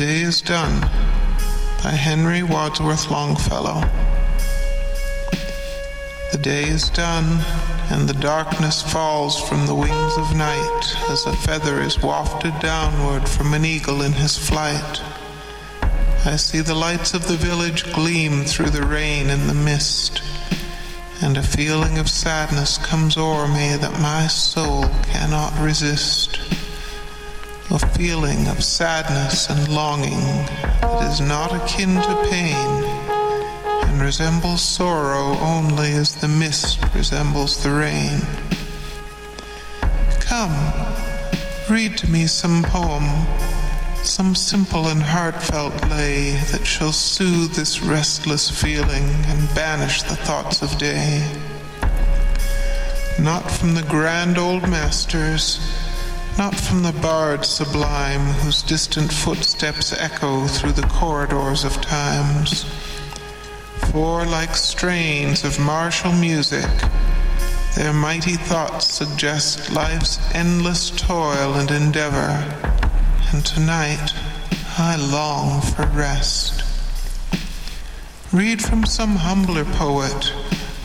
[0.00, 0.80] day is done
[1.84, 3.82] by Henry Wadsworth Longfellow.
[6.32, 7.44] The day is done,
[7.90, 13.28] and the darkness falls from the wings of night as a feather is wafted downward
[13.28, 15.02] from an eagle in his flight.
[16.24, 20.22] I see the lights of the village gleam through the rain and the mist,
[21.20, 26.40] and a feeling of sadness comes o'er me that my soul cannot resist
[27.72, 30.20] a feeling of sadness and longing
[30.80, 32.84] that is not akin to pain
[33.84, 38.20] and resembles sorrow only as the mist resembles the rain.
[40.18, 40.56] Come,
[41.70, 43.04] read to me some poem,
[44.02, 50.60] some simple and heartfelt lay that shall soothe this restless feeling and banish the thoughts
[50.60, 51.24] of day.
[53.20, 55.60] Not from the grand old masters,
[56.40, 62.64] not from the bard sublime whose distant footsteps echo through the corridors of times.
[63.90, 66.70] For, like strains of martial music,
[67.76, 72.32] their mighty thoughts suggest life's endless toil and endeavor,
[73.34, 74.14] and tonight
[74.78, 76.64] I long for rest.
[78.32, 80.32] Read from some humbler poet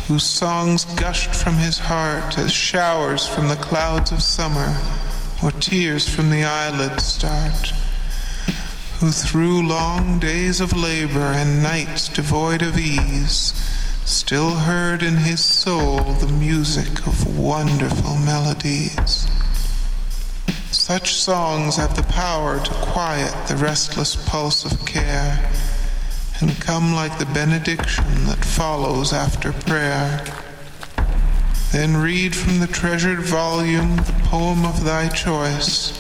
[0.09, 4.75] whose songs gushed from his heart as showers from the clouds of summer
[5.45, 7.71] or tears from the eyelids start,
[8.97, 13.53] who through long days of labor and nights devoid of ease,
[14.05, 19.27] still heard in his soul the music of wonderful melodies.
[20.71, 25.47] Such songs have the power to quiet the restless pulse of care
[26.41, 30.25] and come like the benediction that follows after prayer.
[31.75, 35.91] Then read from the treasured volume the poem of thy choice,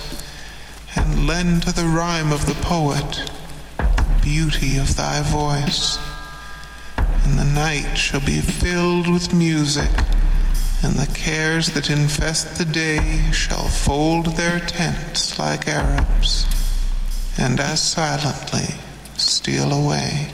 [0.95, 3.29] and lend to the rhyme of the poet
[3.77, 5.99] the beauty of thy voice.
[6.97, 9.91] And the night shall be filled with music,
[10.81, 16.45] and the cares that infest the day shall fold their tents like Arabs,
[17.37, 18.75] and as silently
[19.17, 20.29] steal away.